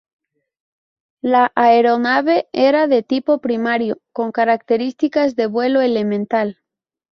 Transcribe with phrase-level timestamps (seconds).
[1.21, 6.57] La aeronave era de tipo primario, con características de vuelo elemental.